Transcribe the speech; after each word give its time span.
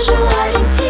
желаете? 0.00 0.89